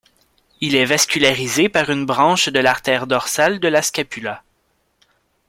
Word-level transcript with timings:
Il 0.61 0.73
est 0.75 0.83
vascularisé 0.85 1.69
par 1.69 1.91
une 1.91 2.07
branche 2.07 2.49
de 2.49 2.57
l'artère 2.59 3.05
dorsale 3.05 3.59
de 3.59 3.67
la 3.67 3.83
scapula. 3.83 4.41